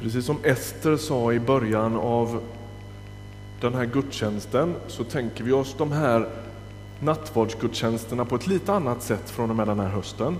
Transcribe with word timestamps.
Precis 0.00 0.24
som 0.26 0.36
Ester 0.42 0.96
sa 0.96 1.32
i 1.32 1.40
början 1.40 1.96
av 1.96 2.40
den 3.60 3.74
här 3.74 3.84
gudstjänsten 3.84 4.74
så 4.86 5.04
tänker 5.04 5.44
vi 5.44 5.52
oss 5.52 5.74
de 5.78 5.92
här 5.92 6.28
nattvardsgudstjänsterna 7.00 8.24
på 8.24 8.36
ett 8.36 8.46
lite 8.46 8.72
annat 8.72 9.02
sätt 9.02 9.30
från 9.30 9.50
och 9.50 9.56
med 9.56 9.68
den 9.68 9.78
här 9.78 9.88
hösten. 9.88 10.36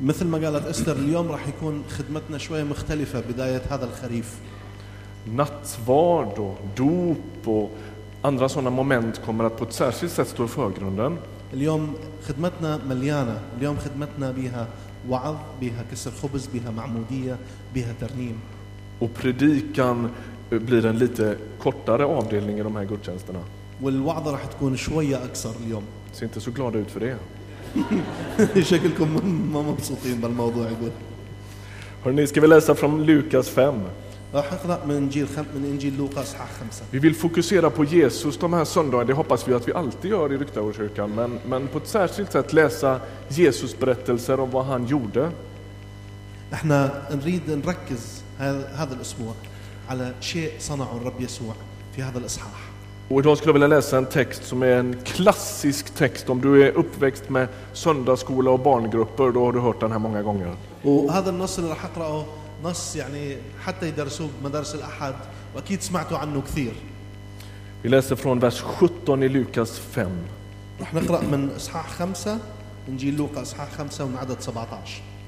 مثل 0.00 0.26
ما 0.26 0.38
قالت 0.38 0.66
استر 0.66 0.96
اليوم 0.96 1.28
راح 1.28 1.48
يكون 1.48 1.84
خدمتنا 1.88 2.38
شويه 2.38 2.64
مختلفه 2.64 3.20
بدايه 3.20 3.62
هذا 3.70 3.84
الخريف 3.84 4.38
Nattvard 5.26 6.38
och 6.38 6.58
dop 6.76 7.48
och 7.48 7.70
andra 8.22 8.48
sådana 8.48 8.70
moment 8.70 9.20
kommer 9.26 9.44
att 9.44 9.56
på 9.56 9.64
ett 9.64 9.72
särskilt 9.72 10.12
sätt 10.12 10.28
stå 10.28 10.44
i 10.44 10.48
förgrunden. 10.48 11.18
اليوم 11.52 11.94
خدمتنا 12.22 12.80
مليانه 12.88 13.40
اليوم 13.58 13.76
خدمتنا 13.76 14.30
بها 14.30 14.66
وعظ 15.08 15.36
بها 15.60 15.84
كسر 15.90 16.10
خبز 16.10 16.46
بها 16.46 16.70
معموديه 16.70 17.36
بها 17.74 17.92
ترنيم 18.00 18.40
Och 18.98 19.14
predikan 19.14 20.10
eh, 20.50 20.58
blir 20.58 20.86
en 20.86 20.98
lite 20.98 21.36
kortare 21.58 22.04
avdelning 22.04 22.58
i 22.58 22.62
de 22.62 22.76
här 22.76 22.84
gudstjänsterna. 22.84 23.38
والوعظه 23.82 24.30
راح 24.30 24.44
تكون 24.46 24.76
شويه 24.76 25.16
اقصر 25.16 25.50
اليوم 25.66 25.82
Ser 26.12 26.24
inte 26.26 26.40
så 26.40 26.50
glada 26.50 26.78
ut 26.78 26.90
för 26.90 27.00
det. 27.00 27.16
شكلكم 28.62 29.08
ما 29.52 29.62
مبسوطين 29.62 30.20
بالموضوع 30.20 30.66
يقول 30.70 30.90
Hörrni, 32.04 32.26
ska 32.26 32.40
vi 32.40 32.46
läsa 32.46 32.74
från 32.74 33.04
Lukas 33.06 33.48
5? 33.48 33.74
راح 34.34 34.52
اقرا 34.52 34.86
من 34.86 34.96
انجيل 34.96 35.28
خم... 35.28 35.44
من 35.54 35.64
انجيل 35.64 35.96
لوقا 35.98 36.20
اصحاح 36.22 36.48
خمسه 36.60 36.84
Vi 36.90 36.98
vill 36.98 37.14
fokusera 37.14 37.70
på 37.70 37.84
Jesus 37.84 38.38
de 38.38 38.52
här 38.52 38.64
söndagarna, 38.64 39.04
det 39.06 39.12
hoppas 39.14 39.48
vi 39.48 39.54
att 39.54 39.68
vi 39.68 39.72
alltid 39.72 40.10
gör 40.10 40.32
i 40.32 40.36
Ryktagårdskyrkan, 40.38 41.10
men, 41.14 41.38
men 41.48 41.68
på 41.68 41.78
ett 41.78 41.86
särskilt 41.88 42.32
sätt 42.32 42.52
läsa 42.52 43.00
Jesus 43.28 43.78
berättelser 43.78 44.40
om 44.40 44.50
vad 44.50 44.64
han 44.64 44.86
gjorde. 44.86 45.30
احنا 46.52 46.90
نريد 47.10 47.42
نركز 47.48 48.22
هذا 48.39 48.93
الأسبوع 48.93 49.33
على 49.89 50.13
شيء 50.19 50.51
صنعه 50.59 50.97
الرب 50.97 51.21
يسوع 51.21 51.53
في 51.95 52.03
هذا 52.03 52.17
الاصحاح 52.17 52.69
Och 53.09 53.19
idag 53.19 53.37
skulle 53.37 53.49
jag 53.49 53.53
vilja 53.53 53.67
läsa 53.67 53.97
en 53.97 54.05
text 54.05 54.43
som 54.43 54.63
är 54.63 54.67
en 54.67 54.95
klassisk 55.03 55.95
text. 55.95 56.29
Om 56.29 56.41
du 56.41 56.63
är 56.63 56.71
uppväxt 56.71 57.29
med 57.29 57.47
söndagsskola 57.73 58.51
och 58.51 58.59
barngrupper, 58.59 59.31
då 59.31 59.45
har 59.45 59.51
du 59.51 59.59
hört 59.59 59.79
den 59.79 59.91
här 59.91 59.99
många 59.99 60.21
gånger. 60.21 60.55
وهذا 60.83 61.29
النص 61.29 61.57
اللي 61.57 61.69
راح 61.69 61.85
اقراه 61.85 62.25
نص 62.63 62.95
يعني 62.95 63.37
حتى 63.61 63.87
يدرسوه 63.87 64.29
بمدارس 64.41 64.75
الاحد 64.75 65.13
واكيد 65.55 65.81
سمعتوا 65.81 66.17
عنه 66.17 66.41
كثير 66.41 66.73
Vi 67.83 67.89
läser 67.89 68.15
från 68.15 68.39
vers 68.39 68.63
17 68.79 69.23
i 69.23 69.29
Lukas 69.29 69.79
5. 69.79 70.07
راح 70.79 70.93
نقرا 70.93 71.21
من 71.21 71.49
اصحاح 71.55 71.89
خمسه 71.89 72.37
انجيل 72.89 73.17
لوقا 73.17 73.41
اصحاح 73.41 73.71
خمسه 73.77 74.03
ومن 74.05 74.17
عدد 74.17 74.41
17 74.41 74.79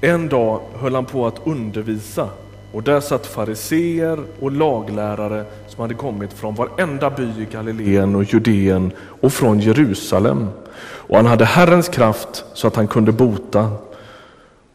En 0.02 0.28
dag 0.28 0.60
höll 0.80 0.94
han 0.94 1.06
på 1.06 1.26
att 1.26 1.46
undervisa 1.46 2.28
och 2.72 2.82
där 2.82 3.00
satt 3.00 3.26
fariseer 3.26 4.18
och 4.40 4.52
laglärare 4.52 5.44
som 5.68 5.82
hade 5.82 5.94
kommit 5.94 6.32
från 6.32 6.54
varenda 6.54 7.10
by 7.10 7.22
i 7.22 7.48
Galileen 7.52 8.14
och 8.14 8.24
Judeen 8.24 8.92
och 9.20 9.32
från 9.32 9.60
Jerusalem. 9.60 10.48
Och 10.80 11.16
han 11.16 11.26
hade 11.26 11.44
Herrens 11.44 11.88
kraft 11.88 12.44
så 12.54 12.66
att 12.66 12.76
han 12.76 12.88
kunde 12.88 13.12
bota. 13.12 13.70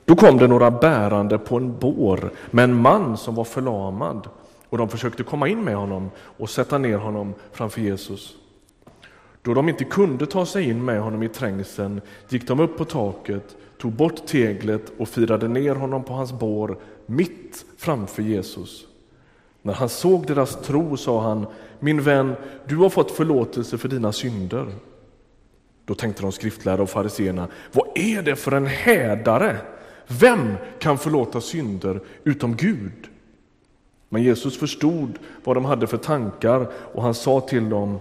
Då 0.05 0.15
kom 0.15 0.37
det 0.37 0.47
några 0.47 0.71
bärande 0.71 1.37
på 1.37 1.57
en 1.57 1.77
bår 1.79 2.31
med 2.51 2.63
en 2.63 2.81
man 2.81 3.17
som 3.17 3.35
var 3.35 3.43
förlamad 3.43 4.27
och 4.69 4.77
de 4.77 4.89
försökte 4.89 5.23
komma 5.23 5.47
in 5.47 5.63
med 5.63 5.75
honom 5.75 6.11
och 6.17 6.49
sätta 6.49 6.77
ner 6.77 6.97
honom 6.97 7.33
framför 7.51 7.81
Jesus. 7.81 8.35
Då 9.41 9.53
de 9.53 9.69
inte 9.69 9.83
kunde 9.83 10.25
ta 10.25 10.45
sig 10.45 10.69
in 10.69 10.85
med 10.85 11.01
honom 11.01 11.23
i 11.23 11.29
trängseln 11.29 12.01
gick 12.29 12.47
de 12.47 12.59
upp 12.59 12.77
på 12.77 12.85
taket, 12.85 13.55
tog 13.81 13.91
bort 13.91 14.25
teglet 14.25 14.91
och 14.97 15.09
firade 15.09 15.47
ner 15.47 15.75
honom 15.75 16.03
på 16.03 16.13
hans 16.13 16.33
bår 16.33 16.77
mitt 17.05 17.65
framför 17.77 18.23
Jesus. 18.23 18.87
När 19.61 19.73
han 19.73 19.89
såg 19.89 20.27
deras 20.27 20.61
tro 20.61 20.97
sa 20.97 21.21
han, 21.21 21.45
min 21.79 22.01
vän, 22.01 22.35
du 22.67 22.77
har 22.77 22.89
fått 22.89 23.11
förlåtelse 23.11 23.77
för 23.77 23.89
dina 23.89 24.11
synder. 24.11 24.65
Då 25.85 25.95
tänkte 25.95 26.21
de 26.21 26.31
skriftlärda 26.31 26.83
och 26.83 26.89
fariseerna, 26.89 27.47
vad 27.71 27.87
är 27.95 28.21
det 28.21 28.35
för 28.35 28.51
en 28.51 28.65
hädare? 28.65 29.57
Vem 30.07 30.53
kan 30.79 30.97
förlåta 30.97 31.41
synder 31.41 32.01
utom 32.23 32.55
Gud? 32.55 33.09
Men 34.09 34.23
Jesus 34.23 34.57
förstod 34.57 35.19
vad 35.43 35.55
de 35.55 35.65
hade 35.65 35.87
för 35.87 35.97
tankar 35.97 36.67
och 36.93 37.03
han 37.03 37.13
sa 37.13 37.41
till 37.41 37.69
dem, 37.69 37.99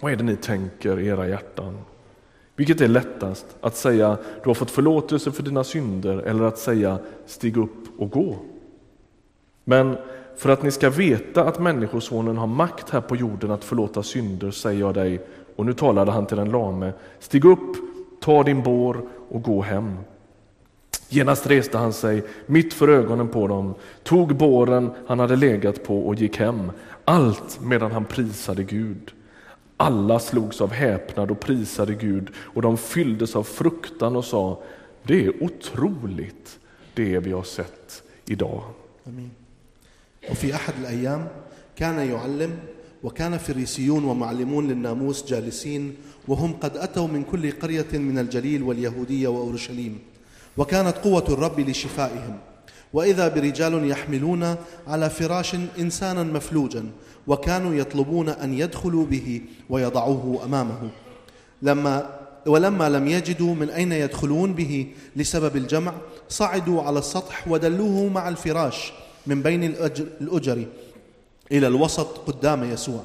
vad 0.00 0.12
är 0.12 0.16
det 0.16 0.24
ni 0.24 0.36
tänker 0.36 1.00
i 1.00 1.06
era 1.06 1.28
hjärtan? 1.28 1.78
Vilket 2.56 2.80
är 2.80 2.88
lättast, 2.88 3.46
att 3.60 3.76
säga 3.76 4.18
du 4.42 4.50
har 4.50 4.54
fått 4.54 4.70
förlåtelse 4.70 5.32
för 5.32 5.42
dina 5.42 5.64
synder 5.64 6.18
eller 6.18 6.44
att 6.44 6.58
säga 6.58 6.98
stig 7.26 7.56
upp 7.56 7.83
och 7.98 8.10
gå? 8.10 8.36
Men 9.64 9.96
för 10.36 10.48
att 10.50 10.62
ni 10.62 10.70
ska 10.70 10.90
veta 10.90 11.44
att 11.44 11.60
Människosonen 11.60 12.36
har 12.36 12.46
makt 12.46 12.90
här 12.90 13.00
på 13.00 13.16
jorden 13.16 13.50
att 13.50 13.64
förlåta 13.64 14.02
synder 14.02 14.50
säger 14.50 14.80
jag 14.80 14.94
dig, 14.94 15.20
och 15.56 15.66
nu 15.66 15.72
talade 15.72 16.10
han 16.12 16.26
till 16.26 16.36
den 16.36 16.50
lame, 16.50 16.92
stig 17.18 17.44
upp, 17.44 17.76
ta 18.20 18.42
din 18.42 18.62
bår 18.62 19.08
och 19.28 19.42
gå 19.42 19.62
hem. 19.62 19.96
Genast 21.08 21.46
reste 21.46 21.78
han 21.78 21.92
sig 21.92 22.22
mitt 22.46 22.74
för 22.74 22.88
ögonen 22.88 23.28
på 23.28 23.46
dem, 23.46 23.74
tog 24.02 24.36
båren 24.36 24.90
han 25.06 25.18
hade 25.18 25.36
legat 25.36 25.84
på 25.84 26.06
och 26.06 26.14
gick 26.14 26.36
hem, 26.36 26.72
allt 27.04 27.60
medan 27.62 27.92
han 27.92 28.04
prisade 28.04 28.62
Gud. 28.62 29.12
Alla 29.76 30.18
slogs 30.18 30.60
av 30.60 30.72
häpnad 30.72 31.30
och 31.30 31.40
prisade 31.40 31.94
Gud 31.94 32.30
och 32.36 32.62
de 32.62 32.76
fylldes 32.76 33.36
av 33.36 33.42
fruktan 33.42 34.16
och 34.16 34.24
sa, 34.24 34.62
det 35.02 35.26
är 35.26 35.44
otroligt 35.44 36.58
det 36.94 37.18
vi 37.18 37.32
har 37.32 37.42
sett 37.42 38.02
idag. 38.26 38.62
آمين. 39.06 39.30
وفي 40.30 40.54
أحد 40.54 40.74
الأيام 40.80 41.28
كان 41.76 41.98
يعلم 42.10 42.58
وكان 43.02 43.38
فريسيون 43.38 44.04
ومعلمون 44.04 44.68
للناموس 44.68 45.24
جالسين 45.24 45.94
وهم 46.28 46.52
قد 46.52 46.76
أتوا 46.76 47.06
من 47.06 47.22
كل 47.24 47.52
قرية 47.52 47.92
من 47.92 48.18
الجليل 48.18 48.62
واليهودية 48.62 49.28
وأورشليم 49.28 49.98
وكانت 50.56 50.96
قوة 50.96 51.24
الرب 51.28 51.60
لشفائهم. 51.60 52.38
وإذا 52.92 53.28
برجال 53.28 53.90
يحملون 53.90 54.56
على 54.86 55.10
فراش 55.10 55.56
إنسانا 55.78 56.22
مفلوجا 56.22 56.84
وكانوا 57.26 57.74
يطلبون 57.74 58.28
أن 58.28 58.54
يدخلوا 58.54 59.06
به 59.06 59.40
ويضعوه 59.70 60.44
أمامه. 60.44 60.90
لما 61.62 62.23
ولما 62.46 62.88
لم 62.88 63.08
يجدوا 63.08 63.54
من 63.54 63.70
أين 63.70 63.92
يدخلون 63.92 64.54
به 64.54 64.86
لسبب 65.16 65.56
الجمع 65.56 65.92
صعدوا 66.28 66.82
على 66.82 66.98
السطح 66.98 67.48
ودلوه 67.48 68.08
مع 68.08 68.28
الفراش 68.28 68.92
من 69.26 69.42
بين 69.42 69.64
الأجر, 69.64 70.66
إلى 71.52 71.66
الوسط 71.66 72.18
قدام 72.30 72.64
يسوع. 72.72 73.02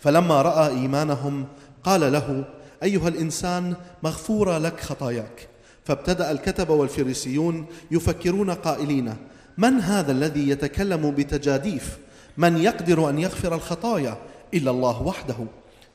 فلما 0.00 0.42
رأى 0.42 0.68
إيمانهم 0.68 1.46
قال 1.84 2.12
له 2.12 2.44
أيها 2.82 3.08
الإنسان 3.08 3.74
مغفوره 4.02 4.58
لك 4.58 4.80
خطاياك. 4.80 5.48
فابتدأ 5.84 6.30
الكتبه 6.30 6.74
والفريسيون 6.74 7.66
يفكرون 7.90 8.50
قائلين 8.50 9.14
من 9.58 9.80
هذا 9.80 10.12
الذي 10.12 10.48
يتكلم 10.48 11.10
بتجاديف؟ 11.10 11.98
من 12.36 12.58
يقدر 12.58 13.10
أن 13.10 13.18
يغفر 13.18 13.54
الخطايا 13.54 14.16
إلا 14.54 14.70
الله 14.70 15.02
وحده؟ 15.02 15.36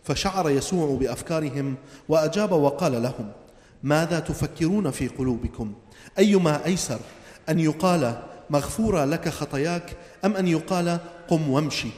فشعر 0.05 0.49
يسوع 0.49 0.97
بأفكارهم 0.99 1.75
وأجاب 2.09 2.51
وقال 2.51 3.03
لهم 3.03 3.31
ماذا 3.83 4.19
تفكرون 4.19 4.91
في 4.91 5.07
قلوبكم؟ 5.07 5.73
أيما 6.19 6.65
أيسر 6.65 6.99
أن 7.49 7.59
يقال 7.59 8.21
مغفورة 8.49 9.05
لك 9.05 9.29
خطاياك 9.29 9.97
أم 10.25 10.35
أن 10.35 10.47
يقال 10.47 10.99
قم 11.27 11.49
وامشي؟ 11.49 11.89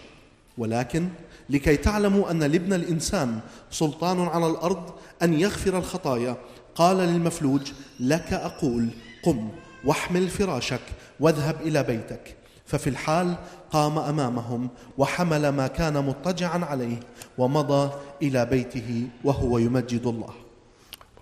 ولكن 0.57 1.07
لكي 1.49 1.77
تعلموا 1.77 2.31
أن 2.31 2.43
لابن 2.43 2.73
الإنسان 2.73 3.39
سلطان 3.71 4.19
على 4.19 4.47
الأرض 4.47 4.93
أن 5.23 5.33
يغفر 5.33 5.77
الخطايا 5.77 6.37
قال 6.75 6.97
للمفلوج 6.97 7.71
لك 7.99 8.33
أقول 8.33 8.89
قم 9.23 9.49
واحمل 9.85 10.29
فراشك 10.29 10.81
واذهب 11.19 11.61
إلى 11.61 11.83
بيتك. 11.83 12.36
ففي 12.66 12.90
الحال 12.90 13.34
قام 13.70 13.98
امامهم 13.98 14.68
وحمل 14.98 15.48
ما 15.48 15.66
كان 15.66 16.06
مضطجعا 16.06 16.64
عليه 16.64 16.96
ومضى 17.38 17.90
الى 18.22 18.46
بيته 18.46 19.08
وهو 19.24 19.58
يمجد 19.58 20.06
الله 20.06 20.32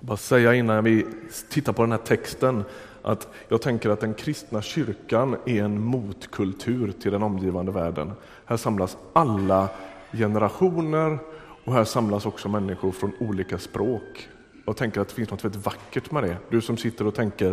Bara 0.02 0.16
säga 0.16 0.54
innan 0.54 0.84
vi 0.84 1.06
tittar 1.48 1.72
på 1.72 1.82
den 1.82 1.92
här 1.92 1.98
texten 1.98 2.64
att 3.02 3.28
jag 3.48 3.62
tänker 3.62 3.90
att 3.90 4.00
den 4.00 4.14
kristna 4.14 4.62
kyrkan 4.62 5.36
är 5.46 5.62
en 5.64 5.80
motkultur 5.80 6.92
till 6.92 7.12
den 7.12 7.22
omgivande 7.22 7.72
världen. 7.72 8.12
Här 8.44 8.56
samlas 8.56 8.96
alla 9.12 9.68
generationer 10.12 11.18
och 11.64 11.72
här 11.72 11.84
samlas 11.84 12.26
också 12.26 12.48
människor 12.48 12.92
från 12.92 13.12
olika 13.20 13.58
språk. 13.58 14.28
Jag 14.66 14.76
tänker 14.76 15.00
att 15.00 15.08
det 15.08 15.14
finns 15.14 15.30
något 15.30 15.44
väldigt 15.44 15.66
vackert 15.66 16.10
med 16.10 16.22
det. 16.22 16.36
Du 16.50 16.60
som 16.60 16.76
sitter 16.76 17.06
och 17.06 17.14
tänker, 17.14 17.46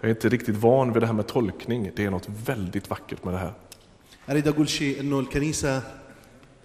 jag 0.00 0.04
är 0.04 0.08
inte 0.08 0.28
riktigt 0.28 0.56
van 0.56 0.92
vid 0.92 1.02
det 1.02 1.06
här 1.06 1.14
med 1.14 1.26
tolkning. 1.26 1.90
Det 1.96 2.04
är 2.04 2.10
något 2.10 2.28
väldigt 2.46 2.90
vackert 2.90 3.24
med 3.24 3.34
det 3.34 3.38
här. 3.38 3.52
اريد 4.28 4.48
اقول 4.48 4.68
شيء 4.68 5.00
انه 5.00 5.20
الكنيسه 5.20 5.82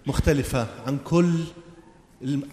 مختلفه 0.06 0.66
عن 0.86 0.98
كل 1.04 1.44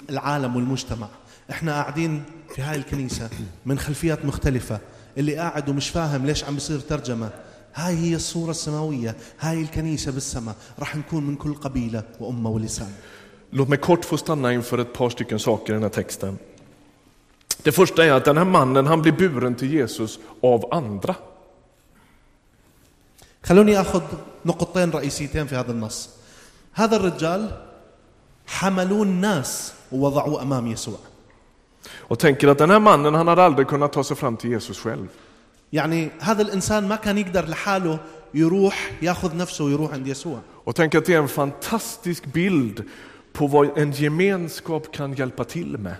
العالم 0.09 0.55
والمجتمع 0.55 1.07
احنا 1.49 1.71
قاعدين 1.71 2.23
في 2.55 2.61
هاي 2.61 2.75
الكنيسه 2.75 3.29
من 3.65 3.79
خلفيات 3.79 4.25
مختلفه 4.25 4.79
اللي 5.17 5.35
قاعد 5.35 5.69
ومش 5.69 5.89
فاهم 5.89 6.25
ليش 6.25 6.43
عم 6.43 6.53
بيصير 6.53 6.79
ترجمه 6.79 7.29
هاي 7.75 7.95
هي 7.95 8.15
الصورة 8.15 8.51
السماوية 8.51 9.15
هاي 9.39 9.61
الكنيسة 9.61 10.11
بالسماء 10.11 10.55
راح 10.79 10.95
نكون 10.95 11.23
من 11.27 11.35
كل 11.35 11.53
قبيلة 11.53 12.03
وأمة 12.19 12.49
ولسان 12.49 12.91
Låt 13.51 13.69
mig 13.69 13.81
kort 13.81 14.05
få 14.05 14.17
stanna 14.17 14.53
inför 14.53 14.77
ett 14.77 14.93
par 14.93 15.09
stycken 15.09 15.39
saker 15.39 15.73
i 15.73 15.75
den 15.75 15.83
här 15.83 15.89
texten. 15.89 16.37
Det 17.63 17.71
första 17.71 18.05
är 18.05 18.11
att 18.11 18.25
den 18.25 18.37
här 18.37 18.45
mannen 18.45 18.87
han 18.87 19.01
blir 19.01 19.11
buren 19.11 19.55
till 19.55 19.73
Jesus 19.73 20.19
av 20.41 20.73
andra. 20.73 21.15
خلوني 23.43 23.81
أخذ 23.81 24.01
نقطتين 24.45 24.91
رئيسيتين 24.91 25.47
في 25.47 25.55
هذا 25.55 25.71
النص 25.71 26.09
هذا 26.73 26.95
الرجال 26.95 27.49
حملوا 28.47 29.05
الناس 29.05 29.73
ووضعوه 29.91 30.41
أمام 30.41 30.67
يسوع 30.67 30.97
Och 32.07 32.19
tänker 32.19 32.47
att 32.47 32.57
den 32.57 32.69
här 32.69 32.79
mannen 32.79 33.13
han 33.13 33.27
hade 33.27 33.43
aldrig 33.43 33.67
kunnat 33.67 33.93
ta 33.93 34.03
sig 34.03 34.17
fram 34.17 34.37
till 34.37 34.51
Jesus 34.51 34.79
själv. 34.79 35.07
يعني 35.71 36.09
هذا 36.19 36.41
الإنسان 36.41 36.87
ما 36.87 36.95
كان 36.95 37.17
يقدر 37.17 37.45
لحاله 37.45 37.99
يروح 38.33 38.91
ياخذ 39.01 39.37
نفسه 39.37 39.65
ويروح 39.65 39.93
عند 39.93 40.07
يسوع 40.07 40.39
Och 40.63 40.75
tänk 40.75 40.95
att 40.95 41.05
det 41.05 41.13
är 41.13 41.17
en 41.17 41.27
fantastisk 41.27 42.25
bild 42.25 42.83
på 43.33 43.47
vad 43.47 43.77
en 43.77 43.91
gemenskap 43.91 44.91
kan 44.91 45.13
hjälpa 45.13 45.43
till 45.43 45.77
med. 45.77 45.95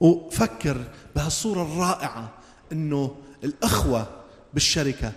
وفكر 0.00 0.76
بهالصورة 1.14 1.62
الرائعة 1.62 2.30
إنه 2.72 3.10
الأخوة 3.44 4.06
بالشركة 4.54 5.12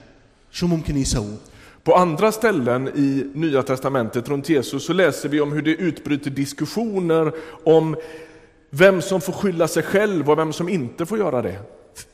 شو 0.52 0.68
ممكن 0.68 0.98
يسووا 0.98 1.38
På 1.84 1.96
andra 1.96 2.32
ställen 2.32 2.88
i 2.88 3.26
Nya 3.34 3.64
Testamentet 3.64 4.30
runt 4.30 4.50
Jesus 4.50 4.86
så 4.86 4.94
läser 4.94 5.30
vi 5.30 5.42
om 5.42 5.52
hur 5.52 5.62
det 5.62 5.72
utbryter 5.72 6.32
diskussioner 6.32 7.32
om 7.66 7.96
vem 8.70 9.02
som 9.02 9.22
får 9.22 9.34
skylla 9.34 9.68
sig 9.68 9.84
själv 9.84 10.30
och 10.30 10.38
vem 10.38 10.54
som 10.54 10.70
inte 10.70 11.06
får 11.06 11.18
göra 11.18 11.42
det. 11.42 11.60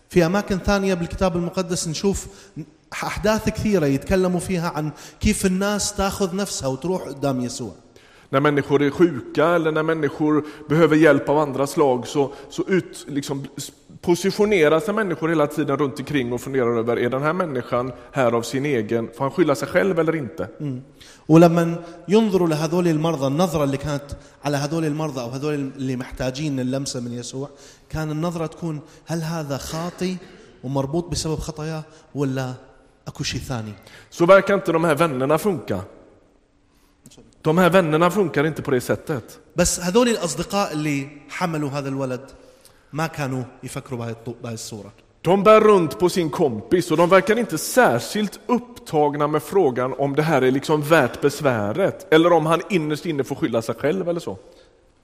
في 0.09 0.25
أماكن 0.25 0.59
ثانية 0.59 0.93
بالكتاب 0.93 1.35
المقدس 1.35 1.87
نشوف 1.87 2.27
أحداث 2.93 3.49
كثيرة 3.49 3.85
يتكلموا 3.85 4.39
فيها 4.39 4.69
عن 4.69 4.91
كيف 5.19 5.45
الناس 5.45 5.95
تأخذ 5.95 6.35
نفسها 6.35 6.67
وتروح 6.67 7.01
قدام 7.01 7.41
يسوع 7.41 7.73
När 8.32 8.40
människor 8.40 8.82
är 8.82 8.90
sjuka 8.90 9.46
eller 9.46 9.72
när 9.72 9.82
människor 9.82 10.44
behöver 10.68 10.96
hjälp 10.96 11.28
av 11.28 11.38
andra 11.38 11.66
slag 11.66 12.06
så, 12.06 12.32
så 12.50 12.62
ut, 12.68 13.04
liksom, 13.08 13.46
s- 13.56 13.72
positionerar 14.00 14.80
sig 14.80 14.94
människor 14.94 15.28
hela 15.28 15.46
tiden 15.46 15.76
runt 15.76 15.98
omkring 15.98 16.32
och 16.32 16.40
funderar 16.40 16.78
över 16.78 16.98
är 16.98 17.10
den 17.10 17.22
här 17.22 17.32
människan 17.32 17.92
här 18.12 18.32
av 18.32 18.42
sin 18.42 18.66
egen, 18.66 19.08
får 19.16 19.24
han 19.24 19.30
skylla 19.30 19.54
sig 19.54 19.68
själv 19.68 19.98
eller 19.98 20.16
inte? 20.16 20.48
ولما 21.28 21.76
ينظروا 22.08 22.48
لهذول 22.48 22.88
المرضى 22.88 23.26
النظرة 23.26 23.64
اللي 23.64 23.76
كانت 23.76 24.04
على 24.44 24.56
هذول 24.56 24.84
المرضى 24.84 25.20
أو 25.20 25.28
هذول 25.28 25.54
اللي 25.54 25.96
محتاجين 25.96 26.60
اللمسة 26.60 27.00
من 27.00 27.12
يسوع 27.12 27.48
كان 27.90 28.10
النظرة 28.10 28.46
تكون 28.46 28.80
هل 29.06 29.22
هذا 29.22 29.56
خاطي 29.56 30.16
ومربوط 30.64 31.08
بسبب 31.08 31.38
خطاياه 31.38 31.82
ولا 32.14 32.54
أكو 33.08 33.22
شيء 33.24 33.40
ثاني 33.40 33.72
Så 34.10 34.26
verkar 34.26 34.54
inte 34.54 34.72
de 34.72 34.84
här 34.84 34.94
vännerna 34.94 35.38
funka. 35.38 35.80
De 37.44 37.58
här 37.58 37.70
vännerna 37.70 38.10
funkar 38.10 38.46
inte 38.46 38.62
på 38.62 38.70
det 38.70 38.80
sättet. 38.80 39.38
بس 39.56 39.80
هذول 39.80 40.08
الأصدقاء 40.08 40.72
اللي 40.72 41.08
حملوا 41.28 41.70
هذا 41.70 41.88
الولد 41.88 42.30
ما 42.92 43.06
كانوا 43.06 43.42
يفكروا 43.62 43.98
بهاي 43.98 44.12
الط- 44.12 44.42
بهاي 44.42 44.54
الصورة 44.54 44.92
De 45.22 45.42
bär 45.44 45.60
runt 45.60 45.98
på 45.98 46.08
sin 46.08 46.30
kompis 46.30 46.90
och 46.90 46.96
de 46.96 47.08
verkar 47.10 47.38
inte 47.38 47.58
särskilt 47.58 48.40
upptagna 48.46 49.26
med 49.26 49.42
frågan 49.42 49.94
om 49.98 50.14
det 50.16 50.22
här 50.22 50.42
är 50.42 50.50
liksom 50.50 50.82
värt 50.82 51.20
besväret 51.20 52.06
eller 52.10 52.32
om 52.32 52.46
han 52.46 52.60
innerst 52.70 53.06
inne 53.06 53.24
får 53.24 53.36
skylla 53.36 53.62
sig 53.62 53.74
själv 53.74 54.08
eller 54.08 54.20
så. 54.20 54.36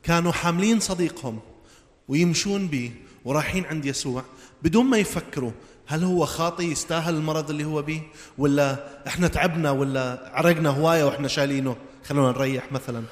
كانوا 0.02 0.32
حاملين 0.32 0.80
صديقهم 0.80 1.38
ويمشون 2.08 2.66
به 2.68 2.90
ورايحين 3.24 3.64
عند 3.66 3.84
يسوع 3.86 4.22
بدون 4.62 4.86
ما 4.86 4.98
يفكروا 4.98 5.50
هل 5.86 6.04
هو 6.04 6.26
خاطي 6.26 6.64
يستاهل 6.64 7.14
المرض 7.14 7.50
اللي 7.50 7.64
هو 7.64 7.82
به 7.82 8.02
ولا 8.38 8.76
احنا 9.06 9.28
تعبنا 9.28 9.70
ولا 9.70 10.30
عرقنا 10.34 10.70
هوايه 10.70 11.04
واحنا 11.04 11.28
شايلينه 11.28 11.76
خلونا 12.04 12.30
نريح 12.32 12.72
مثلا 12.72 13.02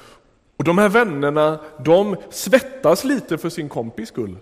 Och 0.57 0.63
de 0.63 0.77
här 0.77 0.89
vännerna, 0.89 1.59
de 1.83 2.15
svettas 2.29 3.03
lite 3.03 3.37
för 3.37 3.49
sin 3.49 3.69
kompis 3.69 4.07
skull. 4.09 4.35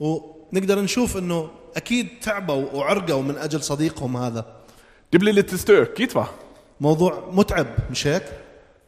ونقدر 0.00 0.80
نشوف 0.80 1.16
انه 1.16 1.48
اكيد 1.76 2.06
تعبوا 2.22 2.64
وعرقوا 2.74 3.22
من 3.22 3.36
اجل 3.36 3.60
صديقهم 3.62 4.16
هذا 4.16 4.44
Det 5.12 5.18
blir 5.18 5.32
lite 5.32 5.58
stökigt 5.58 6.14
va? 6.14 6.26
موضوع 6.80 7.22
متعب 7.32 7.66
مش 7.90 8.06
هيك؟ 8.06 8.22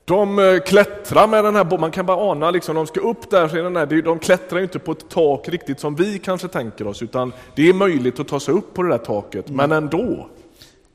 De 0.05 0.39
eh, 0.39 0.59
klättrar 0.61 1.27
med 1.27 1.45
den 1.45 1.55
här 1.57 1.65
bo- 1.65 1.79
man 1.79 1.91
kan 1.91 2.07
bara 2.07 2.31
ana 2.31 2.51
liksom, 2.51 2.75
de 2.77 2.87
ska 2.87 3.01
upp 3.01 3.31
där, 3.31 3.49
så 3.49 3.57
är 3.57 3.63
den 3.63 3.77
här, 3.77 3.87
det 3.87 3.95
är- 3.99 4.03
de 4.03 4.19
klättrar 4.19 4.59
ju 4.59 4.65
inte 4.65 4.79
på 4.79 4.93
ett 4.93 5.09
tak 5.09 5.49
riktigt 5.49 5.81
som 5.81 5.95
vi 5.95 6.19
kanske 6.19 6.49
tänker 6.49 6.87
oss, 6.87 7.03
utan 7.03 7.33
det 7.57 7.69
är 7.69 7.73
möjligt 7.73 8.21
att 8.21 8.29
ta 8.29 8.41
sig 8.41 8.55
upp 8.55 8.75
på 8.75 8.83
det 8.83 8.89
där 8.89 8.99
taket, 8.99 9.49
men 9.49 9.73
ändå. 9.73 10.29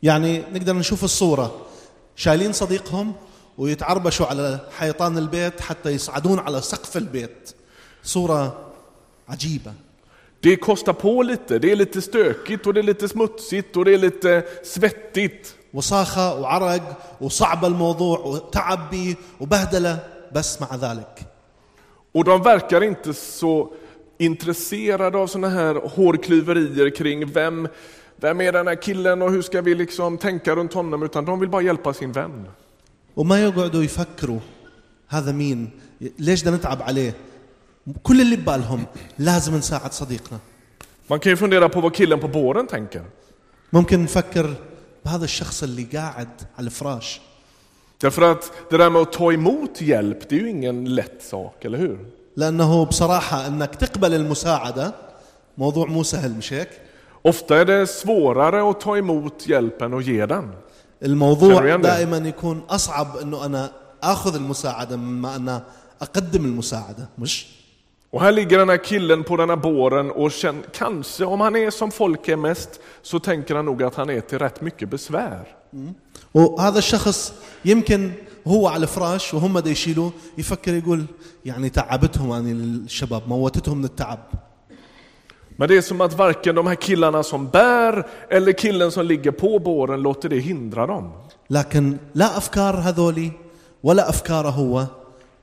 يعني 0.01 0.43
نقدر 0.53 0.73
نشوف 0.73 1.03
الصورة 1.03 1.47
شايلين 2.15 2.53
صديقهم 2.53 3.13
ويتعربشوا 3.57 4.25
على 4.25 4.59
حيطان 4.77 5.17
البيت 5.17 5.61
حتى 5.61 5.89
يصعدون 5.89 6.39
على 6.39 6.61
سقف 6.61 6.97
البيت 6.97 7.55
صورة 8.03 8.57
عجيبة 9.29 9.73
Det 10.39 10.57
kostar 10.57 10.93
på 10.93 11.21
lite, 11.21 11.59
det 11.59 11.71
är 11.71 11.75
lite 11.75 12.01
stökigt 12.01 12.67
och 12.67 12.73
det 12.73 12.79
är 12.79 12.83
lite 12.83 13.07
smutsigt 13.07 13.77
och 13.77 13.85
det 13.85 13.93
är 13.93 13.97
lite 13.97 14.43
svettigt. 14.63 15.57
وصاخة 15.73 16.39
وعرق 16.41 16.97
وصعب 17.21 17.65
الموضوع 17.65 18.19
وتعب 18.19 18.89
بيه 18.89 19.15
وبهدلة 19.39 19.99
بس 20.31 20.61
مع 20.61 20.75
ذلك 20.75 21.25
Och 22.11 22.23
de 22.23 22.43
verkar 22.43 22.83
inte 22.83 23.13
så 23.13 23.73
intresserade 24.17 25.17
av 25.17 25.27
sådana 25.27 25.49
här 25.49 25.75
hårklyverier 25.75 26.89
kring 26.89 27.31
vem, 27.31 27.67
vem 28.15 28.41
är 28.41 28.51
den 28.51 28.67
här 28.67 28.75
killen 28.75 29.21
och 29.21 29.31
hur 29.31 29.41
ska 29.41 29.61
vi 29.61 29.75
liksom 29.75 30.17
tänka 30.17 30.55
runt 30.55 30.73
honom, 30.73 31.03
utan 31.03 31.25
de 31.25 31.39
vill 31.39 31.49
bara 31.49 31.61
hjälpa 31.61 31.93
sin 31.93 32.11
vän. 32.11 32.47
وما 33.16 33.42
يقعدوا 33.44 33.82
يفكروا 33.82 34.40
هذا 35.08 35.32
مين 35.32 35.70
ليش 36.18 36.42
بدنا 36.42 36.56
نتعب 36.56 36.82
عليه 36.82 37.14
كل 38.02 38.20
اللي 38.20 38.36
ببالهم 38.36 38.84
لازم 39.18 39.56
نساعد 39.56 39.92
صديقنا 39.92 40.38
Man 41.10 41.18
kan 41.20 41.30
ju 41.30 41.36
fundera 41.36 41.68
på 41.68 41.80
vad 41.80 41.94
killen 41.94 42.20
på 42.20 42.28
båren 42.28 42.66
tänker. 42.66 43.02
ممكن 43.72 44.02
نفكر 44.04 44.54
بهذا 45.04 45.24
الشخص 45.24 45.62
اللي 45.62 45.82
قاعد 45.84 46.28
على 46.58 46.66
الفراش 46.66 47.20
Därför 48.02 48.22
att 48.32 48.52
det 48.70 48.76
där 48.78 48.90
med 48.90 49.02
att 49.02 49.12
ta 49.12 49.32
emot 49.32 49.80
hjälp, 49.80 50.28
det 50.28 50.36
är 50.36 50.40
ju 50.40 50.50
ingen 50.50 50.94
lätt 50.94 51.22
sak, 51.22 51.64
eller 51.64 51.78
hur? 51.78 51.98
لأنه 52.36 52.84
بصراحة 52.84 53.46
أنك 53.46 53.74
تقبل 53.74 54.14
المساعدة 54.14 54.94
موضوع 55.58 55.86
مو 55.86 56.02
سهل 56.02 56.32
مش 56.38 56.52
هيك 56.52 56.68
Ofta 57.24 57.56
är 57.60 57.64
det 57.64 57.86
svårare 57.86 58.70
att 58.70 58.80
ta 58.80 58.96
emot 58.98 59.46
hjälpen 59.46 59.94
och 59.94 60.02
ge 60.02 60.26
den. 60.26 60.52
الموضوع. 61.04 61.76
دائما 61.76 62.16
يكون 62.16 62.62
أصعب 62.70 63.16
أنه 63.16 63.46
أنا 63.46 63.72
أخذ 64.02 64.34
المساعدة 64.34 64.96
مما 64.96 65.36
أنا 65.36 65.64
أقدم 66.02 66.44
المساعدة 66.44 67.08
مش 67.18 67.46
Och 68.14 68.20
här 68.20 68.32
ligger 68.32 68.58
den 68.58 68.68
här 68.68 68.84
killen 68.84 69.24
på 69.24 69.36
den 69.36 69.48
här 69.48 69.56
båren 69.56 70.10
och 70.10 70.32
känner, 70.32 70.62
kanske 70.72 71.24
om 71.24 71.40
han 71.40 71.56
är 71.56 71.70
som 71.70 71.90
folk 71.90 72.28
är 72.28 72.36
mest 72.36 72.80
så 73.02 73.18
tänker 73.18 73.54
han 73.54 73.64
nog 73.64 73.82
att 73.82 73.94
han 73.94 74.10
är 74.10 74.20
till 74.20 74.38
rätt 74.38 74.60
mycket 74.60 74.88
besvär. 74.90 75.56
وهذا 76.34 76.78
الشخص 76.78 77.32
يمكن 77.64 78.12
هو 78.46 78.68
على 78.68 78.82
الفراش 78.82 79.34
وهم 79.34 79.58
دا 79.58 79.70
يشيلوه 79.70 80.12
يفكر 80.38 80.74
يقول 80.74 81.04
يعني 81.44 81.70
تعبتهم 81.70 82.30
يعني 82.30 82.52
الشباب 82.52 83.28
موتتهم 83.28 83.78
من 83.78 83.84
التعب 83.84 84.18
Men 85.61 85.69
det 85.69 85.77
är 85.77 85.81
som 85.81 86.01
att 86.01 86.13
varken 86.13 86.55
de 86.55 86.67
här 86.67 86.75
killarna 86.75 87.23
som 87.23 87.47
bär 87.47 88.07
eller 88.29 88.51
killen 88.51 88.91
som 88.91 89.05
ligger 89.05 89.31
på 89.31 89.59
båren 89.59 90.01
låter 90.01 90.29
det 90.29 90.39
hindra 90.39 90.87
dem. 90.87 91.11
لكن 91.49 91.97
لا 92.13 92.37
أفكار 92.37 92.75
هذولي 92.75 93.31
ولا 93.83 94.09
أفكاره 94.09 94.49
هو 94.49 94.85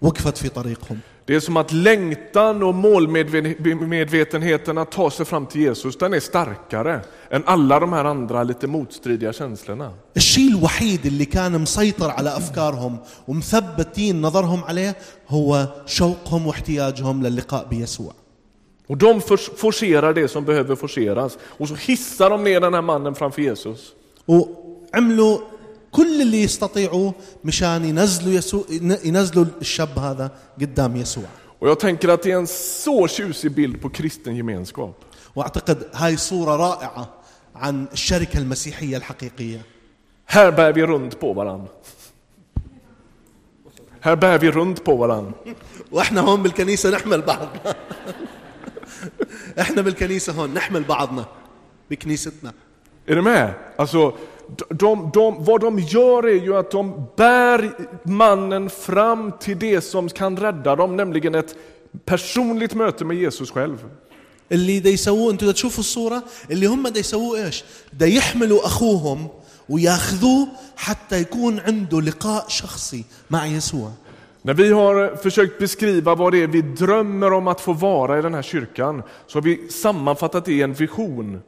وقفت 0.00 0.38
في 0.38 0.48
طريقهم 0.48 1.00
Det 1.26 1.34
är 1.34 1.40
som 1.40 1.56
att 1.56 1.72
längtan 1.72 2.62
och 2.62 2.74
målmedvetenheten 2.74 4.78
att 4.78 4.90
ta 4.92 5.10
sig 5.10 5.26
fram 5.26 5.46
till 5.46 5.60
Jesus, 5.60 5.98
den 5.98 6.14
är 6.14 6.20
starkare 6.20 7.00
än 7.30 7.42
alla 7.46 7.80
de 7.80 7.92
här 7.92 8.04
andra 8.04 8.42
lite 8.42 8.66
motstridiga 8.66 9.32
känslorna. 9.32 9.90
الشيء 10.16 10.48
الوحيد 10.48 11.06
اللي 11.06 11.24
كان 11.24 11.60
مسيطر 11.60 12.10
على 12.10 12.36
أفكارهم 12.36 12.98
ومثبتين 13.28 14.20
نظرهم 14.20 14.64
عليه 14.64 14.96
هو 15.28 15.66
شوقهم 15.86 16.46
واحتياجهم 16.46 17.22
للقاء 17.22 17.66
بيسوع 17.70 18.12
Och 18.88 18.96
de 18.98 19.20
for- 19.20 19.56
forcerar 19.56 20.14
det 20.14 20.28
som 20.28 20.44
behöver 20.44 20.74
forceras 20.76 21.38
och 21.58 21.68
så 21.68 21.74
hissar 21.74 22.30
de 22.30 22.44
ner 22.44 22.60
den 22.60 22.74
här 22.74 22.82
mannen 22.82 23.14
framför 23.14 23.42
Jesus. 23.42 23.92
وعملوا 24.26 25.38
كل 25.90 26.22
اللي 26.22 26.42
يستطيعوا 26.42 27.12
مشان 27.44 27.84
ينزلوا 27.84 28.32
يسوع 28.34 28.64
ينزلوا 29.04 29.44
الشاب 29.60 29.98
هذا 29.98 30.30
قدام 30.60 30.96
يسوع 30.96 31.24
Och 31.58 31.68
jag 31.68 31.80
tänker 31.80 32.08
att 32.08 32.22
det 32.22 32.30
är 32.32 32.36
en 32.36 32.46
så 32.46 33.08
tjusig 33.08 33.52
bild 33.54 33.80
på 33.82 33.88
kristen 33.90 34.36
gemenskap. 34.36 35.04
واعتقد 35.34 35.88
هاي 35.94 36.16
صورة 36.16 36.56
رائعة 36.56 37.08
عن 37.54 37.86
الشركة 37.92 38.38
المسيحية 38.38 38.96
الحقيقية 38.96 39.60
Här 40.26 40.50
bär 40.52 40.72
vi 40.72 40.82
runt 40.86 41.20
på 41.20 41.32
varann. 41.32 41.68
Här 44.00 44.16
bär 44.16 44.38
vi 44.38 44.50
runt 44.50 44.84
på 44.84 44.96
varann. 44.96 45.32
واحنا 45.92 46.20
هون 46.20 46.42
بالكنيسة 46.42 46.90
نحمل 46.90 47.22
بعضنا 47.22 47.74
إحنا 49.61 49.81
بالكنيسة 49.81 50.33
هون 50.33 50.53
نحمل 50.53 50.83
بعضنا 50.83 51.25
بكنيستنا 51.89 52.53
Är 53.07 53.15
du 53.15 53.21
med? 53.21 53.53
Alltså, 53.77 54.13
de, 54.69 55.11
de, 55.13 55.43
vad 55.43 55.61
de 55.61 55.79
gör 55.79 56.27
är 56.27 56.43
ju 56.43 56.57
att 56.57 56.71
de 56.71 57.07
bär 57.17 57.71
mannen 58.03 58.69
fram 58.69 59.31
till 59.39 59.59
det 59.59 59.81
som 59.81 60.09
kan 60.09 60.37
rädda 60.37 60.75
dem, 60.75 60.95
nämligen 60.95 61.35
ett 61.35 61.55
personligt 62.05 62.75
möte 62.75 63.05
med 63.05 63.17
Jesus 63.17 63.51
själv. 63.51 63.77
اللي 64.51 64.79
دا 64.79 64.89
يسووه 64.89 65.31
أنتوا 65.31 65.47
دا 65.47 65.53
تشوفوا 65.53 65.79
الصورة 65.79 66.23
اللي 66.51 66.65
هم 66.65 66.87
دا 66.87 66.99
يسووه 66.99 67.45
إيش 67.45 67.63
دا 67.93 68.05
يحملوا 68.05 68.65
أخوهم 68.65 69.27
وياخذوه 69.69 70.47
حتى 70.75 71.21
يكون 71.21 71.59
عنده 71.59 72.01
لقاء 72.01 72.45
شخصي 72.47 73.03
مع 73.29 73.45
يسوع 73.45 73.91
När 74.42 74.54
vi 74.54 74.72
har 74.72 75.16
försökt 75.16 75.58
beskriva 75.58 76.14
vad 76.14 76.32
det 76.32 76.42
är 76.42 76.46
vi 76.46 76.62
drömmer 76.62 77.32
om 77.32 77.48
att 77.48 77.60
få 77.60 77.72
vara 77.72 78.18
i 78.18 78.22
den 78.22 78.34
här 78.34 78.42
kyrkan, 78.42 79.02
så 79.26 79.36
har 79.38 79.42
vi 79.42 79.68
sammanfattat 79.68 80.44
det 80.44 80.52
i 80.52 80.62
en 80.62 80.72
vision. 80.74 81.40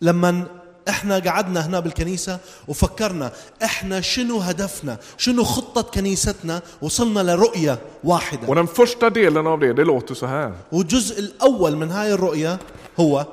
لما 0.00 0.44
احنا 0.88 1.18
قعدنا 1.18 1.66
هنا 1.66 1.80
بالكنيسة 1.80 2.38
وفكرنا 2.68 3.32
احنا 3.62 4.00
شنو 4.00 4.38
هدفنا 4.38 4.96
شنو 5.16 5.44
خطة 5.44 5.82
كنيستنا 5.82 6.62
وصلنا 6.80 7.20
لرؤية 7.20 7.78
واحدة 8.04 8.48
Och 8.48 8.54
den 8.54 8.66
första 8.66 9.10
delen 9.10 9.46
av 9.46 9.60
det, 9.60 9.72
det 9.72 9.84
låter 9.84 10.14
så 10.14 10.26
här. 10.26 10.52
والجزء 10.72 11.18
الأول 11.18 11.76
من 11.76 11.90
هاي 11.90 12.12
الرؤية 12.14 12.58
هو 12.96 13.24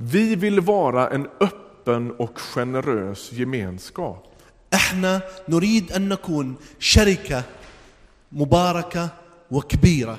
Vi 0.00 0.34
vill 0.36 0.60
vara 0.60 1.08
en 1.10 1.26
öppen 1.40 2.10
och 2.10 2.38
generös 2.38 3.32
gemenskap. 3.32 4.24
احنا 4.74 5.20
نريد 5.48 5.92
أن 5.92 6.08
نكون 6.08 6.56
شركة 6.78 7.42
مباركة 8.33 9.09
وكبيرة 9.51 10.17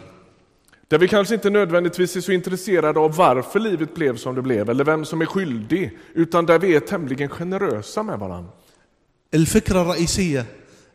Där 0.88 0.98
vi 0.98 1.08
kanske 1.08 1.34
inte 1.34 1.50
nödvändigtvis 1.50 2.16
är 2.16 2.20
så 2.20 2.32
intresserade 2.32 3.00
av 3.00 3.16
varför 3.16 3.60
livet 3.60 3.94
blev 3.94 4.16
som 4.16 4.34
det 4.34 4.42
blev 4.42 4.70
eller 4.70 4.84
vem 4.84 5.04
som 5.04 5.20
är 5.22 5.26
skyldig, 5.26 5.98
utan 6.14 6.46
där 6.46 6.58
vi 6.58 6.76
är 6.76 6.80
tämligen 6.80 7.28
generösa 7.28 8.02
med 8.02 8.18
varandra. 8.18 8.50
الفكرة 9.34 9.80
الرئيسية 9.82 10.46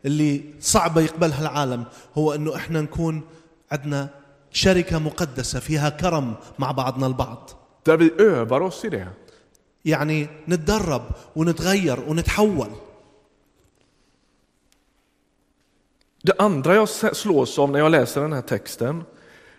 اللي 0.05 0.41
صعبة 0.59 1.01
يقبلها 1.01 1.41
العالم 1.41 1.83
هو 2.13 2.33
أنه 2.33 2.55
إحنا 2.55 2.81
نكون 2.81 3.21
عندنا 3.71 4.09
شركة 4.51 4.99
مقدسة 4.99 5.59
فيها 5.59 5.89
كرم 5.89 6.35
مع 6.59 6.71
بعضنا 6.71 7.07
البعض 7.07 7.49
Där 7.85 7.97
vi 7.97 8.11
övar 8.19 8.61
oss 8.61 8.85
i 8.85 8.89
det. 8.89 9.07
يعني 9.85 10.27
نتدرب 10.47 11.01
ونتغير 11.35 11.99
ونتحول 12.07 12.67
Det 16.22 16.32
andra 16.38 16.74
jag 16.74 16.88
slås 17.16 17.58
av 17.58 17.70
när 17.70 17.78
jag 17.78 17.92
läser 17.92 18.20
den 18.20 18.32
här 18.32 18.42
texten, 18.42 19.04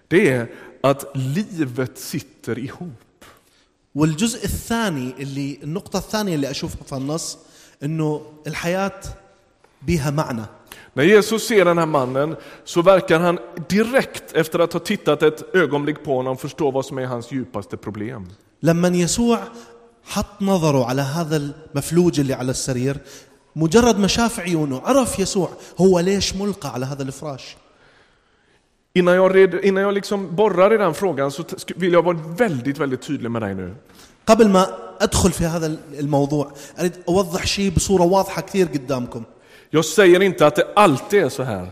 det 0.07 0.29
är 0.29 0.47
att 0.81 1.11
livet 1.15 1.97
sitter 1.97 2.59
ihop. 2.59 3.01
والجزء 3.95 4.43
الثاني 4.43 5.13
اللي 5.19 5.59
النقطة 5.63 5.97
الثانية 5.97 6.35
اللي 6.35 6.49
أشوفها 6.51 6.83
في 6.83 6.95
النص 6.95 7.37
أنه 7.83 8.21
الحياة 8.47 9.01
بها 9.81 10.11
معنى 10.11 10.45
När 10.93 11.03
Jesus 11.03 11.47
ser 11.47 11.65
den 11.65 11.77
här 11.77 11.85
mannen 11.85 12.35
så 12.63 12.81
verkar 12.81 13.19
han 13.19 13.39
direkt 13.69 14.31
efter 14.33 14.59
att 14.59 14.73
ha 14.73 14.79
tittat 14.79 15.23
ett 15.23 15.55
ögonblick 15.55 16.03
på 16.03 16.15
honom 16.15 16.37
förstå 16.37 16.71
vad 16.71 16.85
som 16.85 16.97
är 16.97 17.05
hans 17.05 17.31
djupaste 17.31 17.77
problem. 17.77 18.27
لما 18.61 18.87
يسوع 18.87 19.39
حط 20.03 20.41
نظره 20.41 20.85
على 20.85 21.01
هذا 21.01 21.37
المفلوج 21.37 22.19
اللي 22.19 22.33
على 22.33 22.51
السرير 22.51 22.97
مجرد 23.56 23.98
ما 23.98 24.06
شاف 24.06 24.40
عيونه 24.40 24.82
عرف 24.84 25.18
يسوع 25.18 25.48
هو 25.80 26.00
ليش 26.00 26.34
ملقى 26.34 26.68
على 26.72 26.86
هذا 26.86 27.02
الفراش 27.02 27.56
Innan 28.94 29.14
jag, 29.14 29.34
red, 29.34 29.54
innan 29.64 29.82
jag 29.82 29.94
liksom 29.94 30.36
borrar 30.36 30.74
i 30.74 30.76
den 30.76 30.94
frågan 30.94 31.30
så 31.30 31.44
vill 31.76 31.92
jag 31.92 32.02
vara 32.02 32.16
väldigt, 32.36 32.78
väldigt 32.78 33.02
tydlig 33.02 33.30
med 33.30 33.42
dig 33.42 33.54
nu. 33.54 33.74
قبل 34.26 34.48
ما 34.48 34.66
أدخل 35.00 35.32
في 35.32 35.44
هذا 35.44 35.76
الموضوع 35.98 36.52
أريد 36.80 36.92
أوضح 37.08 37.46
شيء 37.46 37.70
بصورة 37.70 38.02
واضحة 38.02 38.42
كثير 38.42 38.66
قدامكم 38.66 39.24
Jag 39.70 39.84
säger 39.84 40.22
inte 40.22 40.46
att 40.46 40.56
det 40.56 40.66
alltid 40.76 41.24
är 41.24 41.28
så 41.28 41.42
här. 41.42 41.68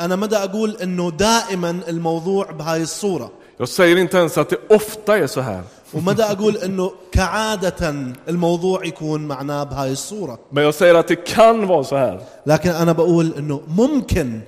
أنا 0.00 0.16
مدى 0.16 0.36
أقول 0.36 0.76
أنه 0.82 1.10
دائما 1.10 1.80
الموضوع 1.88 2.50
بهاي 2.50 2.82
الصورة 2.82 3.30
Jag 3.58 3.68
säger 3.68 3.96
inte 3.96 4.16
ens 4.16 4.38
att 4.38 4.48
det 4.48 4.58
ofta 4.68 5.18
är 5.18 5.26
så 5.26 5.40
här. 5.40 5.62
ومدى 5.94 6.22
أقول 6.22 6.56
أنه 6.56 6.92
كعادة 7.12 7.94
الموضوع 8.28 8.84
يكون 8.84 9.20
معناه 9.28 9.64
بهاي 9.64 9.92
الصورة 9.92 10.38
Men 10.50 10.62
jag 10.62 10.74
säger 10.74 10.94
att 10.94 11.08
det 11.08 11.16
kan 11.16 11.66
vara 11.66 11.84
så 11.84 11.96
här. 11.96 12.20
لكن 12.46 12.70
أنا 12.70 12.92
بقول 12.92 13.34
أنه 13.38 13.60
ممكن 13.68 14.40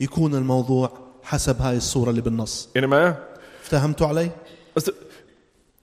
يكون 0.00 0.34
الموضوع 0.34 0.90
حسب 1.22 1.60
هاي 1.62 1.76
الصورة 1.76 2.10
اللي 2.10 2.20
بالنص 2.22 2.68
Är 2.74 2.80
ni 2.80 2.86
med? 2.86 3.12
افتهمتوا 3.64 4.06
علي؟ 4.06 4.30
Alltså, 4.74 4.92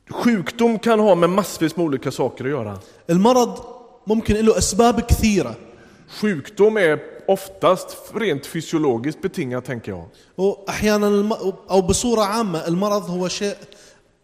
sjukdom 0.09 0.79
kan 0.79 0.99
ha 0.99 1.15
med 1.15 1.29
massvis 1.29 1.75
med 1.77 1.85
olika 1.85 2.11
saker 2.11 2.45
att 2.45 2.51
göra. 2.51 2.79
المرض 3.09 3.59
ممكن 4.07 4.35
له 4.35 4.57
أسباب 4.57 4.99
كثيرة 5.01 5.55
Sjukdom 6.21 6.77
är 6.77 6.99
oftast 7.27 7.97
rent 8.15 8.45
fysiologiskt 8.45 9.21
betingat, 9.21 9.65
tänker 9.65 9.91
jag. 9.91 10.05
وأحيانا 10.37 11.07
الم... 11.07 11.33
أو 11.71 11.81
بصورة 11.81 12.21
عامة 12.21 12.67
المرض 12.67 13.09
هو 13.09 13.27
شيء 13.27 13.55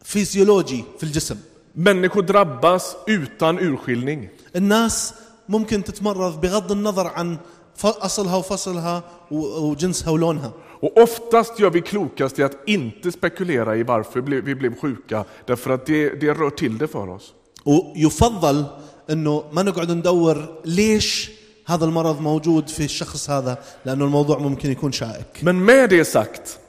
فيزيولوجي 0.03 0.83
في 0.97 1.03
الجسم 1.03 1.35
Människor 1.77 2.21
drabbas 2.21 2.95
utan 3.07 3.57
urskiljning. 3.59 4.27
الناس 4.55 5.13
ممكن 5.49 5.83
تتمرض 5.83 6.41
بغض 6.41 6.71
النظر 6.71 7.07
عن 7.07 7.37
أصلها 7.83 8.35
وفصلها 8.35 9.03
وجنسها 9.31 10.09
ولونها 10.09 10.51
Och 10.81 10.97
oftast 10.97 11.59
gör 11.59 11.69
vi 11.69 11.81
klokast 11.81 12.39
i 12.39 12.43
att 12.43 12.57
inte 12.67 13.11
spekulera 13.11 13.75
i 13.75 13.83
varför 13.83 14.13
vi 14.15 14.21
blev- 14.21 14.43
vi 14.43 14.55
blev 14.55 14.79
sjuka, 14.79 15.25
därför 15.45 15.69
att 15.71 15.85
det, 15.85 16.09
det 16.21 16.33
rör 16.33 16.49
till 16.49 16.77
det 16.77 16.87
för 16.87 17.09
oss. 17.09 17.33
ويفضل 17.65 18.65
انه 19.09 19.43
ما 19.51 19.63
نقعد 19.63 19.91
ندور 19.91 20.61
ليش 20.65 21.31
هذا 21.65 21.85
المرض 21.85 22.21
موجود 22.21 22.67
في 22.69 22.83
الشخص 22.85 23.29
هذا 23.29 23.57
لأنه 23.85 24.05
الموضوع 24.05 24.37
ممكن 24.37 24.71
يكون 24.71 24.91
شائك 24.91 25.43
Men 25.43 25.65
med 25.65 25.89
det 25.89 26.05
sagt, 26.05 26.59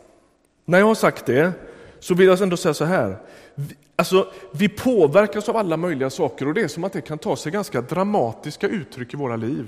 när 0.66 0.78
jag 0.78 0.86
har 0.86 0.94
sagt 0.94 1.26
det, 1.26 1.52
så 2.03 2.13
vill 2.13 2.27
jag 2.27 2.41
ändå 2.41 2.57
säga 2.57 2.73
så 2.73 2.85
här. 2.85 3.17
Vi, 3.55 3.75
alltså, 3.95 4.27
vi 4.51 4.69
påverkas 4.69 5.49
av 5.49 5.57
alla 5.57 5.77
möjliga 5.77 6.09
saker 6.09 6.47
och 6.47 6.53
det 6.53 6.61
är 6.61 6.67
som 6.67 6.83
att 6.83 6.93
det 6.93 7.01
kan 7.01 7.17
ta 7.17 7.35
sig 7.35 7.51
ganska 7.51 7.81
dramatiska 7.81 8.67
uttryck 8.67 9.13
i 9.13 9.17
våra 9.17 9.35
liv. 9.35 9.65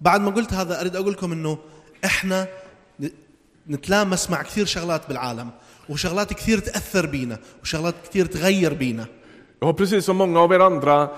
بعد 0.00 0.20
ما 0.20 0.30
قلت 0.30 0.52
هذا 0.52 0.80
اريد 0.80 0.96
اقول 0.96 1.12
لكم 1.12 1.32
انه 1.32 1.58
احنا 2.04 2.46
ن- 3.00 3.08
نتلامس 3.68 4.30
مع 4.30 4.42
كثير 4.42 4.66
شغلات 4.66 5.08
بالعالم 5.08 5.50
وشغلات 5.88 6.32
كثير 6.32 6.58
تاثر 6.58 7.06
بينا 7.06 7.38
وشغلات 7.62 7.94
كثير 8.08 8.26
تغير 8.26 8.74
بينا 8.74 9.06
Jag 9.62 9.66
har 9.66 9.72
precis 9.72 10.04
som 10.04 10.16
många 10.16 10.40
av 10.40 10.52
er 10.52 10.60
andra 10.60 11.08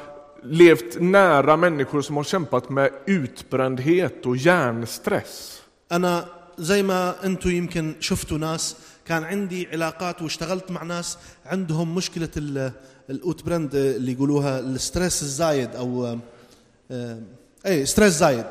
levt 0.44 1.00
nära 1.00 1.56
människor 1.56 2.02
som 2.02 2.16
har 2.16 2.24
kämpat 2.24 2.70
med 2.70 2.90
utbrändhet 3.06 4.26
och 4.26 4.36
hjärnstress. 4.36 5.60
انا 5.92 6.24
زي 6.58 6.82
ما 6.82 7.14
انتم 7.24 7.50
يمكن 7.50 7.94
شفتوا 8.00 8.38
ناس 8.38 8.76
كان 9.09 9.23
عندي 9.23 9.67
علاقات 9.73 10.21
واشتغلت 10.21 10.71
مع 10.71 10.83
ناس 10.83 11.17
عندهم 11.45 11.95
مشكلة 11.95 12.29
ال- 12.37 12.71
الاوتبرند 13.09 13.75
اللي 13.75 14.11
يقولوها 14.11 14.59
الستريس 14.59 15.21
الزايد 15.21 15.75
أو 15.75 16.17
آه، 16.91 17.17
اي 17.65 17.85
ستريس 17.85 18.13
زايد 18.13 18.45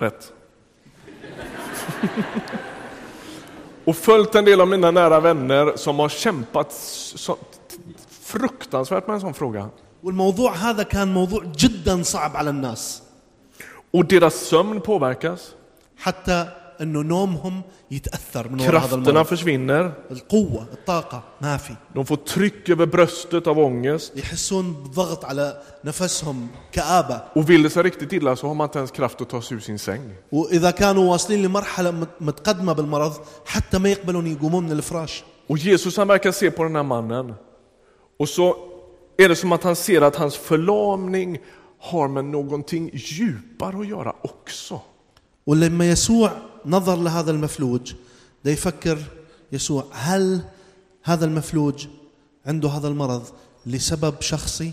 Rätt. 0.00 0.32
och 3.84 3.96
följt 3.96 4.34
en 4.34 4.44
del 4.44 4.60
av 4.60 4.68
mina 4.68 4.90
nära 4.90 5.20
vänner 5.20 5.76
som 5.76 5.98
har 5.98 6.08
kämpat 6.08 6.72
så, 7.14 7.36
fruktansvärt 8.20 9.06
med 9.06 9.14
en 9.14 9.20
sån 9.20 9.34
fråga. 9.34 9.68
والموضوع 10.02 10.52
هذا 10.56 10.82
كان 10.82 11.08
موضوع 11.14 11.44
جدا 11.56 12.02
صعب 12.02 12.36
على 12.36 12.50
الناس 12.50 13.02
Och 13.92 14.04
deras 14.04 14.34
sömn 14.34 14.80
påverkas, 14.80 15.54
حتى 15.96 16.46
انه 16.81 17.01
نومهم 17.03 17.61
يتاثر 17.91 18.49
من 18.49 18.61
وراء 18.61 18.69
هذا 18.69 18.87
krafterna 18.87 19.07
المرض 19.07 19.25
försvinner, 19.25 19.91
القوه 20.11 20.65
الطاقه 20.73 21.23
ما 21.41 21.57
في 21.57 21.73
de 21.95 22.05
får 22.05 22.15
tryck 22.17 22.69
över 22.69 22.85
bröstet 22.85 23.47
av 23.47 23.59
ångest 23.59 24.17
يحسون 24.17 24.73
بضغط 24.73 25.25
على 25.25 25.61
نفسهم 25.85 26.47
كابه 26.71 27.21
och 27.35 27.49
vill 27.49 27.63
det 27.63 27.69
sig 27.69 27.83
riktigt 27.83 28.13
illa 28.13 28.35
så 28.35 28.47
har 28.47 28.53
man 28.53 28.67
inte 28.67 28.79
ens 28.79 28.91
kraft 28.91 29.21
att 29.21 29.29
ta 29.29 29.41
sig 29.41 29.57
ur 29.57 29.61
sin 29.61 29.77
säng. 29.77 30.01
واذا 30.31 30.71
كانوا 30.71 31.11
واصلين 31.11 31.41
لمرحله 31.43 31.91
مت- 31.91 32.21
متقدمه 32.21 32.73
بالمرض 32.73 33.13
حتى 33.45 33.77
ما 33.79 33.89
يقبلون 33.89 34.27
يقومون 34.27 34.63
من 34.63 34.71
الفراش 34.71 35.23
Och 35.49 35.57
Jesus 35.57 35.97
han 35.97 36.07
verkar 36.07 36.31
se 36.31 36.51
på 36.51 36.63
den 36.63 36.75
här 36.75 36.83
mannen 36.83 37.33
och 38.19 38.29
så 38.29 38.55
är 39.17 39.29
det 39.29 39.35
som 39.35 39.51
att 39.51 39.63
han 39.63 39.75
ser 39.75 40.01
att 40.01 40.15
hans 40.15 40.35
förlamning 40.37 41.37
har 41.79 42.07
med 42.07 42.25
någonting 42.25 42.89
djupare 42.93 43.79
att 43.79 43.87
göra 43.87 44.13
också. 44.21 44.79
ولما 45.47 45.85
يسوع 45.91 46.29
نظر 46.66 46.96
لهذا 46.96 47.30
المفلوج 47.30 47.94
ده 48.44 48.50
يفكر 48.50 48.98
يسوع 49.52 49.84
هل 49.92 50.40
هذا 51.02 51.24
المفلوج 51.24 51.86
عنده 52.46 52.68
هذا 52.68 52.88
المرض 52.88 53.22
لسبب 53.66 54.14
شخصي 54.20 54.72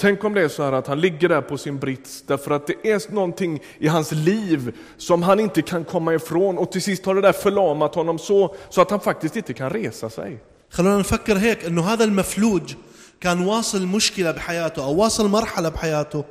Tänk 0.00 0.24
om 0.24 0.34
det 0.34 0.42
är 0.42 0.48
så 0.48 0.62
här 0.62 0.72
att 0.72 0.86
han 0.86 1.00
ligger 1.00 1.28
där 1.28 1.40
på 1.40 1.58
sin 1.58 1.78
brits 1.78 2.22
därför 2.26 2.50
att 2.50 2.66
det 2.66 2.90
är 2.90 3.12
någonting 3.12 3.60
i 3.78 3.88
hans 3.88 4.12
liv 4.12 4.76
som 4.96 5.22
han 5.22 5.40
inte 5.40 5.62
kan 5.62 5.84
komma 5.84 6.14
ifrån 6.14 6.58
och 6.58 6.72
till 6.72 6.82
sist 6.82 7.06
har 7.06 7.14
det 7.14 7.20
där 7.20 7.32
förlamat 7.32 7.94
honom 7.94 8.18
så, 8.18 8.54
så 8.70 8.80
att 8.80 8.90
han 8.90 9.00
faktiskt 9.00 9.36
inte 9.36 9.54
kan 9.54 9.70
resa 9.70 10.10
sig. 10.10 10.38
خلونا 10.70 10.98
نفكر 10.98 11.38
هيك 11.38 11.64
انه 11.64 11.82
هذا 11.82 12.04
المفلوج 12.04 12.74
كان 13.20 13.46
واصل 13.46 13.86
مشكله 13.86 14.30
بحياته 14.30 14.84
أو 14.84 14.96
واصل 14.96 15.28
مرحله 15.28 15.68
بحياته 15.68 16.24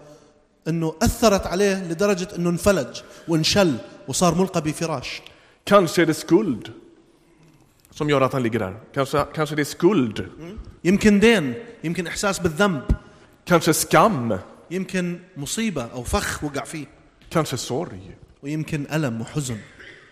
إنه 0.67 0.93
أثرت 1.01 1.47
عليه 1.47 1.83
لدرجة 1.83 2.27
إنه 2.35 2.49
انفلج 2.49 3.01
وانشل 3.27 3.73
وصار 4.07 4.35
ملقى 4.35 4.61
بفراش. 4.61 5.21
Kanske 5.65 6.01
är 6.01 6.05
det 6.05 6.13
skuld 6.13 6.71
som 7.91 8.09
gör 8.09 8.21
att 8.21 8.33
han 8.33 8.43
ligger 8.43 8.59
där. 8.59 8.79
Kanske, 8.93 9.25
kanske 9.35 9.55
det 9.55 9.61
är 9.61 9.65
skuld, 9.65 10.27
يمكن 10.83 11.19
دين 11.19 11.53
يمكن 11.83 12.07
إحساس 12.07 12.39
بالذنب. 12.39 12.81
kanske 13.45 13.73
skam, 13.73 14.33
يمكن 14.71 15.19
مصيبة 15.37 15.83
أو 15.93 16.03
فخ 16.03 16.43
وقع 16.43 16.63
فيه. 16.63 16.85
kanske 17.29 17.57
sorg, 17.57 17.95
ويمكن 18.43 18.85
ألم 18.93 19.21
وحزن. 19.21 19.57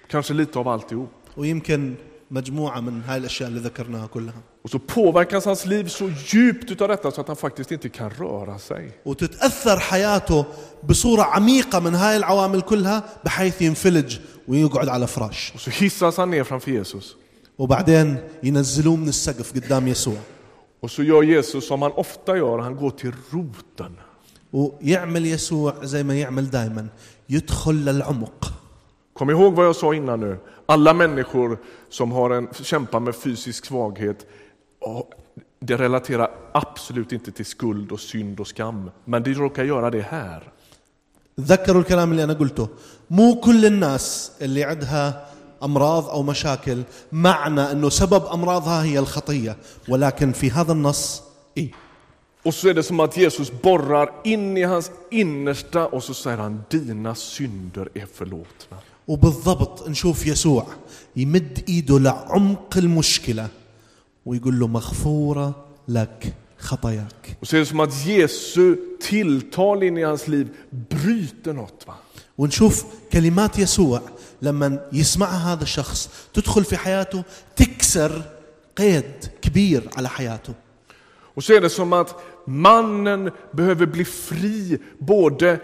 kanske 0.08 0.34
lite 0.34 0.60
av 0.60 0.68
alltihop. 0.68 1.38
ويمكن 1.38 1.96
مجموعة 2.32 2.80
من 2.80 3.02
هاي 3.08 3.18
الأشياء 3.18 3.50
اللي 3.50 3.60
ذكرناها 3.60 4.08
كلها 4.08 4.42
Och 4.64 4.70
så 4.72 4.80
påverkas 4.80 5.46
hans 5.46 5.66
liv 5.66 5.88
så 5.88 6.10
djupt 6.10 6.72
utav 6.72 6.88
detta 6.88 7.12
så 7.12 7.22
att 7.22 7.28
han 7.28 7.36
faktiskt 7.36 7.72
inte 7.72 7.90
kan 7.90 8.10
röra 8.10 8.60
sig. 8.60 8.92
وتتأثر 9.06 9.80
حياته 9.80 10.46
بصورة 10.84 11.22
عميقة 11.24 11.80
من 11.80 11.96
هاي 11.96 12.18
العوامل 12.18 12.62
كلها 12.62 13.04
بحيث 13.26 13.62
ينفلج 13.62 14.18
ويقعد 14.48 14.88
على 14.90 15.08
فراش 15.08 15.52
Och 15.56 15.60
så 15.62 15.70
hissas 15.70 16.18
han 16.18 16.30
ner 16.30 16.44
framför 16.44 16.72
Jesus. 16.72 17.16
وبعدين 17.58 18.18
ينزلوه 18.44 18.96
من 18.96 19.08
السقف 19.10 19.54
قدام 19.54 19.88
يسوع 19.88 20.18
Och 20.82 20.92
så 20.92 21.04
gör 21.04 21.24
Jesus 21.24 21.68
som 21.68 21.82
han 21.82 21.92
ofta 21.92 22.38
gör, 22.38 22.58
han 22.60 22.76
går 22.76 22.92
till 22.92 23.14
roten. 23.34 23.92
ويعمل 24.54 25.26
يسوع 25.26 25.74
زي 25.84 26.04
ما 26.04 26.16
يعمل 26.16 26.50
دائما 26.50 26.88
يدخل 27.30 27.76
للعمق 27.76 28.54
Kom 29.15 29.31
ihåg 29.31 29.55
vad 29.55 29.67
jag 29.67 29.77
sa 29.77 29.95
innan 29.95 30.21
nu. 30.21 30.39
Alla 30.67 30.95
människor 30.95 31.59
som 31.89 32.13
har 32.13 32.31
en, 32.31 32.49
kämpar 32.63 33.01
med 33.01 33.15
fysisk 33.15 33.67
svaghet, 33.67 34.27
ja, 34.81 35.09
det 35.61 35.77
relaterar 35.77 36.31
absolut 36.53 37.13
inte 37.13 37.33
till 37.33 37.47
skuld 37.47 37.93
och 37.93 38.01
synd 38.01 38.41
och 38.41 38.47
skam. 38.47 38.91
Men 39.05 39.23
det 39.23 39.33
råkar 39.33 39.65
göra 39.65 39.91
det 39.91 40.03
här. 40.03 40.53
تذكروا 41.37 41.81
الكلام 41.81 42.11
اللي 42.13 42.25
انا 42.25 42.33
قلته 42.33 42.69
مو 43.11 43.35
كل 43.35 43.67
الناس 43.67 44.33
اللي 44.43 44.65
عندها 44.65 45.27
امراض 45.63 46.09
او 46.09 46.23
مشاكل 46.23 46.83
معنى 47.13 47.61
انه 47.61 47.89
سبب 47.89 48.27
امراضها 48.27 48.83
هي 48.85 48.99
الخطيه 48.99 49.57
ولكن 49.89 50.33
في 50.33 50.51
هذا 50.51 50.73
النص 50.73 51.23
إيه 51.57 51.71
Och 52.43 52.55
så 52.55 52.69
är 52.69 52.75
det 52.75 52.83
som 52.83 53.01
att 53.01 53.17
Jesus 53.17 53.53
borrar 53.63 54.11
in 54.25 54.57
i 54.57 54.63
hans 54.63 54.91
innersta 55.11 55.87
och 55.87 56.03
så 56.05 56.15
säger 56.15 56.37
han, 56.37 56.65
dina 56.69 57.15
synder 57.15 57.89
är 57.95 58.07
förlåtna. 58.07 58.77
وبالضبط 59.08 59.90
نشوف 59.90 60.28
يسوع 60.28 60.68
يمد 61.16 61.64
إيده 61.68 62.00
لعمق 62.00 62.78
المشكلة 62.78 63.48
ويقول 64.26 64.60
له 64.60 64.68
مغفورة 64.68 65.66
لك 65.88 66.34
خطاياك 66.58 67.38
Och 67.42 67.48
så 67.48 67.56
är 67.56 67.60
det 67.60 67.66
som 67.66 67.80
att 67.80 68.06
Jesu 68.06 68.76
tilltal 69.02 69.84
in 69.84 69.98
i 69.98 70.04
hans 70.04 70.28
liv 70.28 70.48
bryter 70.72 71.54
något. 71.54 71.84
Va? 71.88 71.94
ونشوف 72.38 72.86
كلمات 73.14 73.60
يسوع 73.60 74.02
لما 74.42 74.80
يسمعها 74.94 75.54
هذا 75.54 75.64
الشخص 75.64 76.10
تدخل 76.34 76.64
في 76.64 76.78
حياته 76.78 77.24
تكسر 77.56 78.22
قيد 78.78 79.32
كبير 79.42 79.90
على 79.98 80.10
حياته 80.10 80.54
Och 81.36 81.44
så 81.44 81.54
är 81.54 81.62
det 81.62 81.70
som 81.70 81.94
att 81.94 82.16
mannen 82.46 83.32
behöver 83.52 83.86
bli 83.86 84.06
fri 84.06 84.78
både 85.00 85.60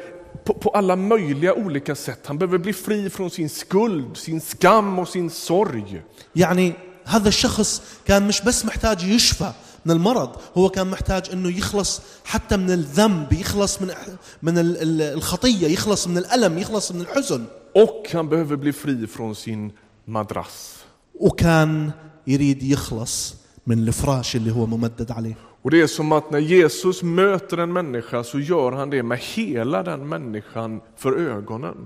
på, 0.46 0.54
på 0.54 0.70
alla 0.70 0.96
möjliga 0.96 1.54
olika 1.54 1.96
sätt. 1.96 2.28
Han 2.28 2.38
behöver 2.38 2.58
bli 2.58 2.74
fri 2.74 3.10
från 3.10 3.30
sin 3.30 3.50
skuld, 3.50 4.18
sin 4.18 4.42
skam 4.42 5.00
och 5.00 5.08
sin 5.08 5.30
sorg. 5.30 6.02
يعني 6.36 6.74
هذا 7.06 7.28
الشخص 7.28 7.82
كان 8.06 8.28
مش 8.28 8.42
بس 8.42 8.66
محتاج 8.66 9.04
يشفى 9.04 9.52
من 9.86 9.92
المرض 9.92 10.30
هو 10.58 10.70
كان 10.70 10.88
محتاج 10.88 11.30
إنه 11.34 11.58
يخلص 11.58 12.02
حتى 12.26 12.58
من 12.58 12.72
الذنب 12.72 13.34
يخلص 13.34 13.82
من 13.82 13.92
من 14.42 14.58
ال- 14.58 14.78
ال- 14.82 15.02
الخطية 15.02 15.68
يخلص 15.68 16.08
من 16.08 16.18
الألم 16.18 16.58
يخلص 16.58 16.92
من 16.92 17.02
الحزن 17.02 17.46
Och 17.74 18.08
han 18.14 18.30
behöver 18.30 18.56
bli 18.58 18.74
fri 18.74 19.08
från 19.08 19.36
sin 19.36 19.72
madrass. 20.06 20.84
وكان 21.20 21.92
يريد 22.28 22.64
يخلص 22.64 23.36
من 23.68 23.88
الفراش 23.88 24.36
اللي 24.36 24.52
هو 24.52 24.66
ممدد 24.66 25.12
عليه 25.12 25.36
Och 25.63 25.71
det 25.71 25.81
är 25.81 25.87
som 25.87 26.13
att 26.13 26.31
när 26.31 26.39
Jesus 26.39 27.03
möter 27.03 27.59
en 27.59 27.73
människa 27.73 28.25
så 28.25 28.39
gör 28.39 28.73
han 28.73 28.91
det 28.91 29.03
med 29.03 29.19
hela 29.19 29.83
den 29.83 30.09
människan 30.09 30.81
för 30.97 31.13
ögonen. 31.13 31.77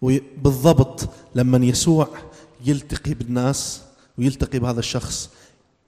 وبالضبط 0.00 1.08
لما 1.34 1.66
يسوع 1.66 2.08
يلتقي 2.64 3.14
بالناس 3.14 3.82
ويلتقي 4.18 4.58
بهذا 4.58 4.78
الشخص 4.78 5.30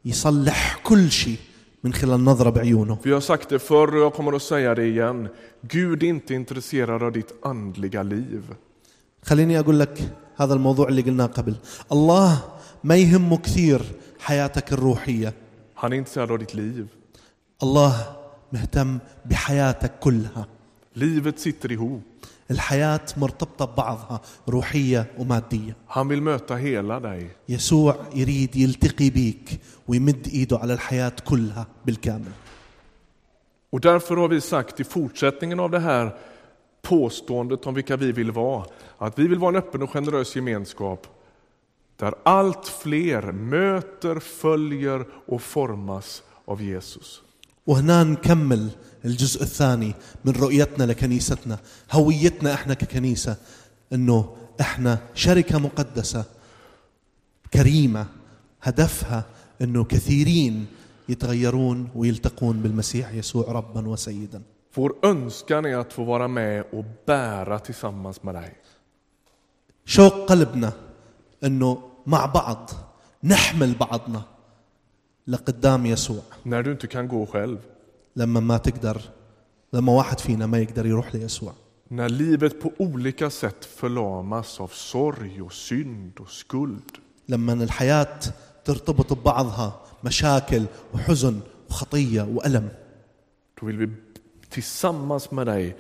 يصلح 0.05 0.81
كل 0.83 1.11
شيء 1.11 1.37
من 1.85 1.93
خلال 1.93 2.25
نظرة 2.25 2.51
بعيونه 2.51 2.99
Vi 3.05 3.13
har 3.13 3.21
sagt 3.21 3.49
det 3.49 3.59
förr 3.59 3.97
och 3.97 4.03
jag 4.03 4.15
kommer 4.15 4.33
att 4.33 4.43
säga 4.43 4.75
det 4.75 4.87
igen. 4.87 5.29
Gud 5.63 6.03
är 6.03 6.07
inte 6.07 6.35
intresserad 6.35 7.03
av 7.03 7.13
ditt 7.13 7.35
andliga 7.43 8.03
liv. 8.03 8.43
خليني 9.23 9.59
أقول 9.59 9.81
لك 9.81 9.99
هذا 10.37 10.55
الموضوع 10.55 10.89
اللي 10.89 11.03
قلناه 11.03 11.27
قبل 11.27 11.55
الله 11.93 12.39
ما 12.85 12.97
يهمه 12.97 13.37
كثير 13.39 13.83
حياتك 14.19 14.73
الروحية 14.73 15.35
Han 15.75 15.93
är 15.93 15.97
intresserad 15.97 16.31
av 16.31 16.39
ditt 16.39 16.55
liv. 16.55 16.89
الله 17.63 18.17
مهتم 18.53 18.99
بحياتك 19.25 19.93
كلها 20.01 20.47
Livet 20.97 21.39
sitter 21.39 21.71
ihop. 21.73 22.03
الحياة 22.51 23.01
مرتبطة 23.17 23.65
ببعضها 23.65 24.21
روحية 24.49 25.07
ومادية 25.19 25.77
Han 25.89 26.09
vill 26.09 26.21
möta 26.21 26.57
hela 26.57 27.01
dig. 27.01 27.27
يسوع 27.49 27.97
يريد 28.15 28.57
يلتقي 28.57 29.11
بيك 29.11 29.61
ويمد 29.89 30.27
ايده 30.33 30.59
على 30.59 30.73
الحياة 30.73 31.13
كلها 31.25 31.67
بالكامل 31.87 32.33
Och 33.73 33.81
därför 33.81 34.17
har 34.17 34.29
vi 34.29 34.41
sagt 34.41 34.81
i 34.81 34.85
fortsättningen 34.85 35.61
av 35.61 35.71
det 35.71 35.79
här 35.79 36.17
påståendet 36.83 37.67
om 37.67 37.75
vilka 37.75 37.97
vi 37.97 38.13
vill 38.13 38.31
vara, 38.31 38.65
att 38.99 39.19
vi 39.19 39.29
vill 39.29 39.39
vara 39.39 39.49
en 39.49 39.57
öppen 39.57 39.83
och 39.83 39.91
generös 39.91 40.37
gemenskap 40.37 41.07
där 41.97 42.15
allt 42.23 42.69
fler 42.69 43.33
möter, 43.33 44.19
följer 44.21 45.07
och 45.27 45.43
formas 45.43 46.23
av 46.45 46.63
Jesus. 46.63 47.23
وهنا 47.68 48.04
نكمل 48.04 48.70
الجزء 49.06 49.42
الثاني 49.42 49.94
من 50.26 50.32
رؤيتنا 50.34 50.84
لكنيستنا 50.84 51.60
هويتنا 51.92 52.54
إحنا 52.54 52.74
ككنيسة 52.74 53.38
إنه 53.94 54.36
إحنا 54.62 55.00
شركة 55.14 55.60
مقدسة 55.60 56.26
كريمة 57.54 58.06
هدفها 58.62 59.26
إنه 59.62 59.84
كثيرين 59.84 60.66
يتغيرون 61.10 61.90
ويلتقون 61.96 62.62
بالمسيح 62.62 63.14
يسوع 63.14 63.52
ربا 63.52 63.88
وسيدا 63.88 64.42
Vår 64.76 64.96
önskan 65.04 65.66
är 65.66 65.78
att 65.78 65.94
få 65.94 66.04
vara 66.04 66.28
med 66.28 66.64
och 66.72 66.86
bära 67.06 67.60
tillsammans 67.60 68.24
med 68.24 68.36
dig. 68.36 68.56
شوق 69.86 70.30
قلبنا 70.30 70.72
إنه 71.44 71.78
مع 72.06 72.26
بعض 72.26 72.70
نحمل 73.24 73.74
بعضنا 73.74 74.22
لقدام 75.28 75.86
يسوع 75.86 76.24
När 76.44 76.64
du 76.64 76.72
inte 76.72 76.88
kan 76.88 77.08
gå 77.08 77.26
själv, 77.26 77.58
لما 78.16 78.40
ما 78.40 78.58
تقدر 78.58 79.02
لما 79.74 79.92
واحد 79.92 80.20
فينا 80.20 80.46
ما 80.46 80.58
يقدر 80.60 80.86
يروح 80.86 81.16
ليسوع 81.16 81.54
när 81.90 82.10
livet 82.10 82.62
på 82.62 82.72
olika 82.78 83.30
sätt 83.30 83.66
förlamas 83.66 84.60
av 84.60 84.68
sorg 84.68 85.42
och 85.42 85.54
synd 85.54 86.20
och 86.20 86.30
skuld. 86.30 86.98
لما 87.28 87.54
الحياة 87.54 88.20
ترتبط 88.66 89.14
ببعضها 89.14 89.82
مشاكل 90.04 90.66
وحزن 90.94 91.40
وخطية 91.70 92.22
وألم 92.22 92.70
Då 93.62 93.66
vill 93.66 93.78
vi 93.78 93.88
tillsammans 94.50 95.32
med 95.32 95.48
dig 95.48 95.76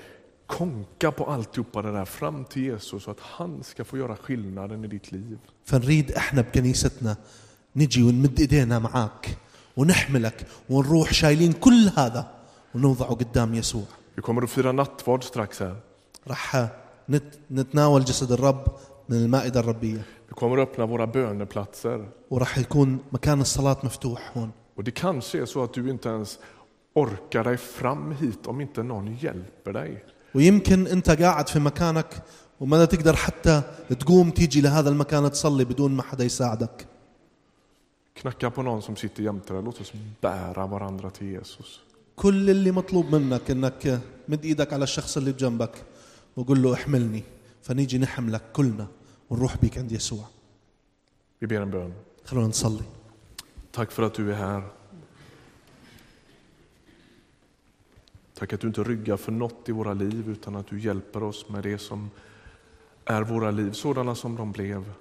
konka 0.48 1.12
på 1.12 1.26
alltihopa 1.26 1.82
det 1.82 1.92
där 1.92 2.06
fram 2.06 2.46
till 2.46 2.64
Jesus 2.64 3.04
så 3.04 3.12
att 3.12 3.20
han 3.20 3.64
ska 3.64 3.84
få 3.84 3.98
göra 3.98 4.16
skillnaden 4.16 4.86
i 4.86 4.88
ditt 4.88 5.12
liv. 5.12 5.38
فنريد 5.64 6.12
إحنا 6.12 6.42
بكنيستنا 6.42 7.16
نجي 7.76 8.04
ونمد 8.04 8.40
إيدينا 8.40 8.80
معاك 8.80 9.38
ونحملك 9.78 10.48
ونروح 10.70 11.14
شايلين 11.14 11.54
كل 11.54 11.90
هذا 11.98 12.28
ونوضعه 12.76 13.10
قدام 13.16 13.54
يسوع 13.56 13.84
Vi 14.18 14.22
kommer 14.22 14.44
att 14.44 14.50
fira 14.50 14.72
nattvard 14.72 15.24
strax 15.24 15.60
här. 15.60 15.76
راح 16.28 16.70
نت- 17.10 17.38
نتناول 17.52 18.04
جسد 18.06 18.32
الرب 18.32 18.66
من 19.10 19.18
المائدة 19.18 19.60
الربية 19.60 20.02
Vi 20.30 20.34
kommer 20.36 20.58
att 20.58 20.68
öppna 20.68 20.86
våra 20.86 21.06
böneplatser. 21.08 22.00
وراح 22.32 22.58
يكون 22.58 23.00
مكان 23.12 23.42
الصلاة 23.42 23.78
مفتوح 23.84 24.32
هون 24.38 24.52
Och 24.78 24.84
det 24.84 24.92
kanske 24.92 25.42
är 25.42 25.46
så 25.46 25.64
att 25.64 25.74
du 25.74 25.90
inte 25.90 26.10
ens 26.10 26.40
orkar 26.96 27.44
dig 27.44 27.58
fram 27.58 28.12
hit 28.12 28.48
om 28.48 28.62
inte 28.62 28.84
någon 28.84 29.16
hjälper 29.22 29.74
dig. 29.74 30.04
ويمكن 30.36 30.88
انت 30.88 31.10
قاعد 31.10 31.50
في 31.50 31.60
مكانك 31.60 32.24
وما 32.60 32.86
تقدر 32.86 33.16
حتى 33.16 33.62
تقوم 34.00 34.30
تيجي 34.32 34.62
لهذا 34.62 34.90
المكان 34.90 35.32
تصلي 35.32 35.66
بدون 35.66 35.92
ما 35.96 36.04
حدا 36.04 36.24
يساعدك 36.24 36.86
Knacka 38.15 38.51
på 38.51 38.63
någon 38.63 38.83
som 38.83 38.97
sitter 38.97 39.23
jämte 39.23 39.53
dig. 39.53 39.63
Låt 39.63 39.81
oss 39.81 39.93
bära 40.21 40.67
varandra 40.67 41.11
till 41.11 41.27
Jesus. 41.27 41.81
كل 42.17 42.51
اللي 42.51 42.71
مطلوب 42.73 43.15
منك 43.15 43.51
انك 43.51 44.01
مد 44.29 44.45
ايدك 44.45 44.73
على 44.73 44.85
الشخص 44.85 45.17
اللي 45.17 45.33
بجنبك 45.33 45.85
وقول 46.37 46.63
له 46.63 46.75
احملني 46.75 47.23
فنيجي 47.63 47.99
نحملك 47.99 48.43
كلنا 48.53 48.87
ونروح 49.31 49.57
بيك 49.57 49.79
عند 49.79 49.93
يسوع 49.93 50.25
Vi 51.41 51.47
ber 51.47 51.61
en 51.63 51.71
bön. 51.71 51.93
خلونا 52.25 52.47
نصلي 52.49 52.85
Tack 53.73 53.91
för 53.91 54.03
att 54.03 54.15
du 54.15 54.33
är 54.33 54.37
här. 54.37 54.63
Tack 58.35 58.53
att 58.53 58.61
du 58.61 58.67
inte 58.67 58.83
ryggar 58.83 59.17
för 59.17 59.33
något 59.33 59.69
i 59.69 59.73
våra 59.73 59.95
liv 59.95 60.29
utan 60.29 60.57
att 60.57 60.67
du 60.67 60.81
hjälper 60.81 61.23
oss 61.23 61.49
med 61.49 61.63
det 61.63 61.79
som 61.79 62.11
är 63.05 63.23
våra 63.23 63.51
liv, 63.51 63.73
sådana 63.73 64.15
som 64.15 64.37
de 64.37 64.53
blev. 64.53 64.93